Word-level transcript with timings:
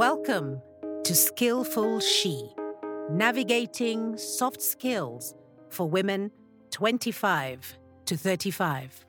Welcome 0.00 0.62
to 1.04 1.14
Skillful 1.14 2.00
She, 2.00 2.48
navigating 3.10 4.16
soft 4.16 4.62
skills 4.62 5.34
for 5.68 5.86
women 5.86 6.30
25 6.70 7.78
to 8.06 8.16
35. 8.16 9.04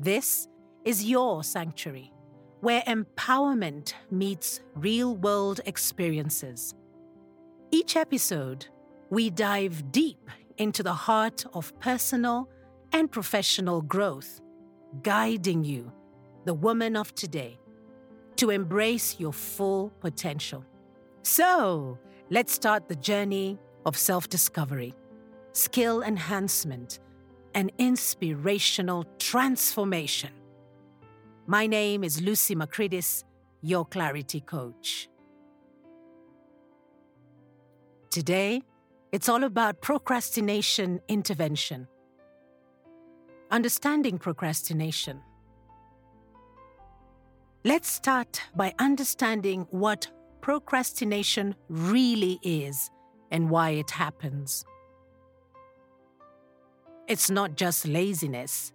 This 0.00 0.48
is 0.84 1.04
your 1.04 1.44
sanctuary, 1.44 2.12
where 2.58 2.80
empowerment 2.88 3.94
meets 4.10 4.62
real 4.74 5.14
world 5.14 5.60
experiences. 5.64 6.74
Each 7.70 7.94
episode, 7.94 8.66
we 9.10 9.30
dive 9.30 9.92
deep 9.92 10.28
into 10.58 10.82
the 10.82 10.92
heart 10.92 11.46
of 11.54 11.78
personal 11.78 12.50
and 12.92 13.12
professional 13.12 13.80
growth, 13.80 14.40
guiding 15.04 15.62
you, 15.62 15.92
the 16.46 16.54
woman 16.54 16.96
of 16.96 17.14
today, 17.14 17.60
to 18.36 18.50
embrace 18.50 19.18
your 19.18 19.32
full 19.32 19.90
potential. 20.00 20.64
So, 21.22 21.98
let's 22.30 22.52
start 22.52 22.88
the 22.88 22.96
journey 22.96 23.58
of 23.84 23.96
self 23.96 24.28
discovery, 24.28 24.94
skill 25.52 26.02
enhancement, 26.02 27.00
and 27.54 27.72
inspirational 27.78 29.04
transformation. 29.18 30.30
My 31.46 31.66
name 31.66 32.04
is 32.04 32.20
Lucy 32.20 32.54
Macridis, 32.54 33.24
your 33.62 33.84
clarity 33.84 34.40
coach. 34.40 35.08
Today, 38.10 38.62
it's 39.12 39.28
all 39.28 39.44
about 39.44 39.80
procrastination 39.80 41.00
intervention. 41.08 41.86
Understanding 43.50 44.18
procrastination. 44.18 45.20
Let's 47.66 47.90
start 47.90 48.40
by 48.54 48.72
understanding 48.78 49.66
what 49.72 50.06
procrastination 50.40 51.56
really 51.68 52.38
is 52.44 52.92
and 53.32 53.50
why 53.50 53.70
it 53.70 53.90
happens. 53.90 54.64
It's 57.08 57.28
not 57.28 57.56
just 57.56 57.84
laziness, 57.88 58.72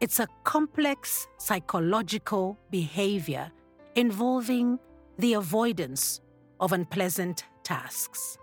it's 0.00 0.20
a 0.20 0.28
complex 0.42 1.26
psychological 1.36 2.58
behavior 2.70 3.52
involving 3.94 4.78
the 5.18 5.34
avoidance 5.34 6.22
of 6.60 6.72
unpleasant 6.72 7.44
tasks. 7.62 8.38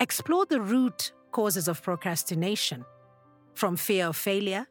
Explore 0.00 0.44
the 0.44 0.60
root 0.60 1.12
causes 1.32 1.66
of 1.66 1.82
procrastination, 1.82 2.84
from 3.54 3.74
fear 3.74 4.08
of 4.08 4.16
failure 4.16 4.66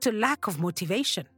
to 0.00 0.10
lack 0.10 0.48
of 0.48 0.58
motivation, 0.58 1.28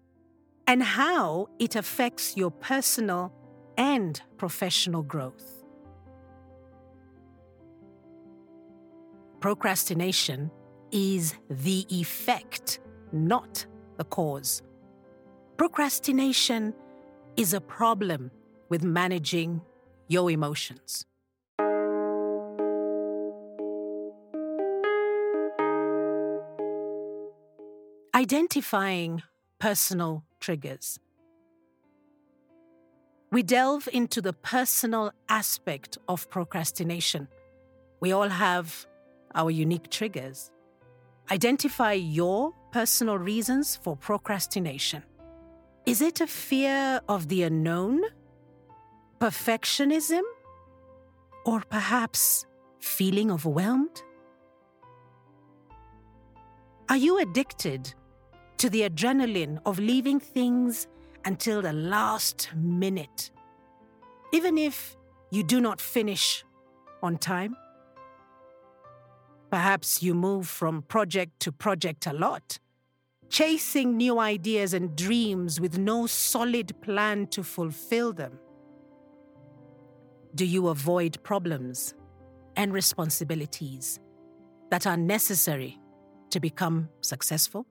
and 0.69 0.83
how 0.83 1.48
it 1.58 1.77
affects 1.77 2.36
your 2.36 2.50
personal 2.50 3.33
and 3.78 4.20
professional 4.36 5.02
growth. 5.02 5.64
Procrastination 9.41 10.50
is 10.92 11.34
the 11.48 11.86
effect, 11.89 12.80
not 13.12 13.64
the 13.96 14.05
cause. 14.05 14.62
Procrastination 15.56 16.74
is 17.39 17.55
a 17.55 17.62
problem 17.62 18.30
with 18.69 18.83
managing 18.83 19.62
your 20.06 20.30
emotions. 20.30 21.06
Identifying 28.14 29.22
personal 29.58 30.24
triggers. 30.41 30.98
We 33.30 33.42
delve 33.42 33.89
into 33.92 34.23
the 34.23 34.33
personal 34.33 35.13
aspect 35.29 35.98
of 36.08 36.30
procrastination. 36.30 37.29
We 38.01 38.13
all 38.13 38.29
have 38.29 38.86
our 39.35 39.51
unique 39.51 39.90
triggers. 39.90 40.51
Identify 41.30 41.92
your 41.92 42.55
personal 42.73 43.18
reasons 43.18 43.77
for 43.77 43.96
procrastination. 43.96 45.02
Is 45.85 46.01
it 46.01 46.20
a 46.20 46.27
fear 46.27 47.01
of 47.08 47.29
the 47.29 47.42
unknown? 47.42 48.02
Perfectionism? 49.20 50.23
Or 51.45 51.63
perhaps 51.68 52.46
feeling 52.79 53.30
overwhelmed? 53.30 54.02
Are 56.89 56.96
you 56.96 57.18
addicted 57.18 57.95
to 58.58 58.69
the 58.69 58.83
adrenaline 58.83 59.58
of 59.64 59.79
leaving 59.79 60.20
things 60.20 60.89
until 61.24 61.63
the 61.63 61.73
last 61.73 62.51
minute, 62.55 63.30
even 64.33 64.58
if 64.58 64.96
you 65.30 65.42
do 65.42 65.61
not 65.61 65.80
finish 65.80 66.45
on 67.02 67.17
time? 67.17 67.57
Perhaps 69.51 70.02
you 70.02 70.13
move 70.13 70.46
from 70.46 70.83
project 70.83 71.41
to 71.41 71.52
project 71.52 72.07
a 72.07 72.13
lot, 72.13 72.58
chasing 73.30 73.96
new 73.96 74.19
ideas 74.19 74.75
and 74.75 74.95
dreams 74.96 75.61
with 75.61 75.79
no 75.79 76.07
solid 76.07 76.79
plan 76.83 77.27
to 77.29 77.42
fulfill 77.42 78.13
them. 78.13 78.39
Do 80.35 80.45
you 80.45 80.69
avoid 80.69 81.23
problems 81.23 81.95
and 82.57 82.73
responsibilities 82.73 84.01
that 84.70 84.86
are 84.86 84.96
necessary 84.96 85.79
to 86.30 86.40
become 86.40 86.90
successful? 87.01 87.67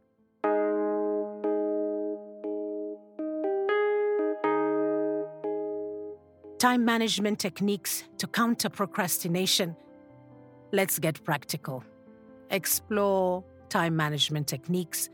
Time 6.59 6.83
management 6.83 7.39
techniques 7.39 8.03
to 8.17 8.27
counter 8.27 8.69
procrastination. 8.69 9.75
Let's 10.71 10.97
get 10.97 11.23
practical. 11.23 11.83
Explore 12.49 13.43
time 13.69 13.95
management 13.95 14.47
techniques 14.47 15.09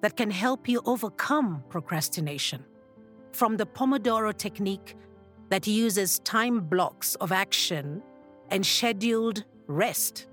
that 0.00 0.16
can 0.16 0.30
help 0.30 0.68
you 0.68 0.80
overcome 0.86 1.62
procrastination. 1.68 2.64
From 3.32 3.56
the 3.56 3.66
Pomodoro 3.66 4.36
technique 4.36 4.96
that 5.50 5.66
uses 5.66 6.18
time 6.20 6.60
blocks 6.60 7.14
of 7.16 7.30
action 7.30 8.02
and 8.50 8.66
scheduled 8.66 9.44
rest 9.68 10.26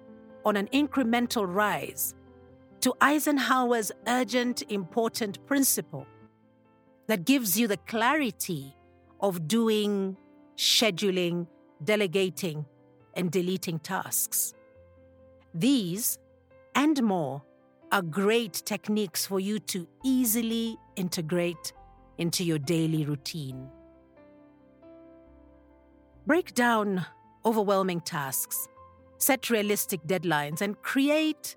on 0.43 0.55
an 0.55 0.67
incremental 0.67 1.45
rise, 1.47 2.15
to 2.81 2.93
Eisenhower's 3.01 3.91
urgent, 4.07 4.63
important 4.69 5.45
principle 5.45 6.07
that 7.07 7.25
gives 7.25 7.59
you 7.59 7.67
the 7.67 7.77
clarity 7.77 8.75
of 9.19 9.47
doing 9.47 10.15
scheduling, 10.57 11.47
delegating, 11.83 12.65
and 13.13 13.31
deleting 13.31 13.79
tasks. 13.79 14.53
These 15.53 16.19
and 16.75 17.01
more 17.01 17.43
are 17.91 18.01
great 18.01 18.53
techniques 18.65 19.25
for 19.25 19.39
you 19.39 19.59
to 19.59 19.87
easily 20.03 20.77
integrate 20.95 21.73
into 22.17 22.43
your 22.43 22.59
daily 22.59 23.05
routine. 23.05 23.69
Break 26.25 26.53
down 26.53 27.05
overwhelming 27.45 28.01
tasks, 28.01 28.67
set 29.17 29.49
realistic 29.49 30.01
deadlines, 30.05 30.61
and 30.61 30.81
create 30.81 31.55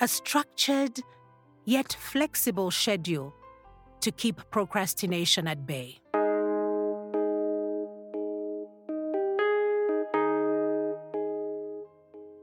a 0.00 0.06
structured 0.06 1.00
yet 1.64 1.92
flexible 1.92 2.70
schedule 2.70 3.34
to 4.00 4.12
keep 4.12 4.40
procrastination 4.50 5.48
at 5.48 5.66
bay. 5.66 5.98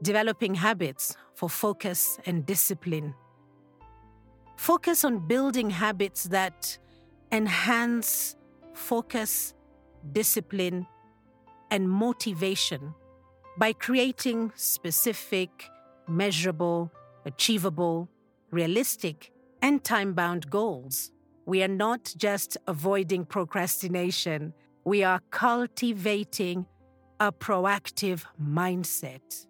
Developing 0.02 0.56
habits 0.56 1.16
for 1.34 1.48
focus 1.48 2.18
and 2.26 2.44
discipline. 2.44 3.14
Focus 4.56 5.04
on 5.04 5.26
building 5.26 5.70
habits 5.70 6.24
that 6.24 6.78
enhance 7.30 8.36
focus, 8.74 9.54
discipline, 10.12 10.86
and 11.70 11.88
motivation 11.88 12.94
by 13.56 13.72
creating 13.72 14.52
specific, 14.56 15.70
measurable, 16.08 16.90
achievable, 17.24 18.08
realistic, 18.50 19.32
and 19.62 19.82
time 19.84 20.12
bound 20.12 20.50
goals. 20.50 21.12
We 21.46 21.62
are 21.62 21.68
not 21.68 22.12
just 22.16 22.56
avoiding 22.66 23.24
procrastination, 23.24 24.52
we 24.84 25.04
are 25.04 25.20
cultivating 25.30 26.66
a 27.20 27.32
proactive 27.32 28.24
mindset. 28.42 29.46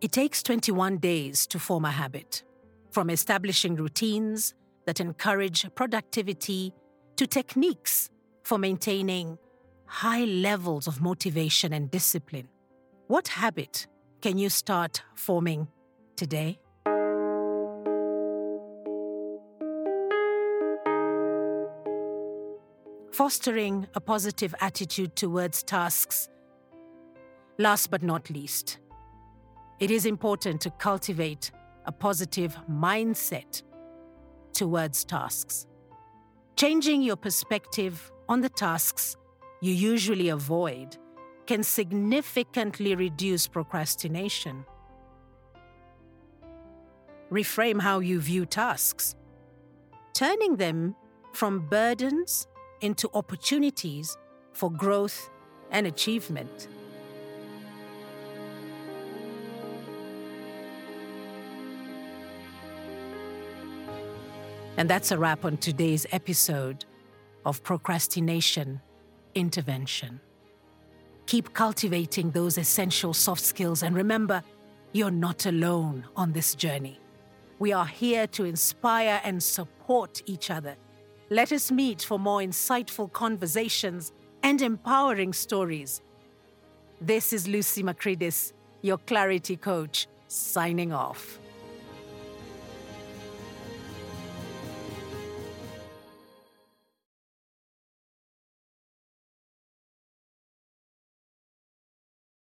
It 0.00 0.12
takes 0.12 0.42
21 0.42 0.98
days 0.98 1.46
to 1.46 1.58
form 1.58 1.86
a 1.86 1.90
habit, 1.90 2.42
from 2.90 3.08
establishing 3.08 3.76
routines 3.76 4.54
that 4.84 5.00
encourage 5.00 5.66
productivity 5.74 6.74
to 7.16 7.26
techniques 7.26 8.10
for 8.44 8.58
maintaining 8.58 9.38
high 9.86 10.24
levels 10.24 10.86
of 10.86 11.00
motivation 11.00 11.72
and 11.72 11.90
discipline. 11.90 12.48
What 13.06 13.28
habit 13.28 13.86
can 14.20 14.36
you 14.36 14.50
start 14.50 15.02
forming 15.14 15.68
today? 16.16 16.58
fostering 23.12 23.86
a 23.94 24.00
positive 24.00 24.54
attitude 24.60 25.16
towards 25.16 25.62
tasks. 25.62 26.28
Last 27.56 27.90
but 27.90 28.02
not 28.02 28.28
least, 28.28 28.76
it 29.78 29.90
is 29.90 30.06
important 30.06 30.60
to 30.62 30.70
cultivate 30.70 31.50
a 31.84 31.92
positive 31.92 32.56
mindset 32.70 33.62
towards 34.52 35.04
tasks. 35.04 35.66
Changing 36.56 37.02
your 37.02 37.16
perspective 37.16 38.10
on 38.28 38.40
the 38.40 38.48
tasks 38.48 39.16
you 39.60 39.72
usually 39.72 40.30
avoid 40.30 40.96
can 41.46 41.62
significantly 41.62 42.94
reduce 42.94 43.46
procrastination. 43.46 44.64
Reframe 47.30 47.80
how 47.80 48.00
you 48.00 48.20
view 48.20 48.46
tasks, 48.46 49.14
turning 50.14 50.56
them 50.56 50.96
from 51.32 51.60
burdens 51.68 52.46
into 52.80 53.10
opportunities 53.14 54.16
for 54.52 54.70
growth 54.70 55.30
and 55.70 55.86
achievement. 55.86 56.68
And 64.78 64.90
that's 64.90 65.10
a 65.10 65.16
wrap 65.16 65.46
on 65.46 65.56
today's 65.56 66.06
episode 66.12 66.84
of 67.46 67.62
Procrastination 67.62 68.82
Intervention. 69.34 70.20
Keep 71.24 71.54
cultivating 71.54 72.30
those 72.30 72.58
essential 72.58 73.14
soft 73.14 73.40
skills 73.40 73.82
and 73.82 73.96
remember, 73.96 74.42
you're 74.92 75.10
not 75.10 75.46
alone 75.46 76.04
on 76.14 76.32
this 76.32 76.54
journey. 76.54 77.00
We 77.58 77.72
are 77.72 77.86
here 77.86 78.26
to 78.28 78.44
inspire 78.44 79.20
and 79.24 79.42
support 79.42 80.22
each 80.26 80.50
other. 80.50 80.76
Let 81.30 81.52
us 81.52 81.72
meet 81.72 82.02
for 82.02 82.18
more 82.18 82.40
insightful 82.40 83.10
conversations 83.10 84.12
and 84.42 84.60
empowering 84.60 85.32
stories. 85.32 86.02
This 87.00 87.32
is 87.32 87.48
Lucy 87.48 87.82
Macridis, 87.82 88.52
your 88.82 88.98
clarity 88.98 89.56
coach, 89.56 90.06
signing 90.28 90.92
off. 90.92 91.38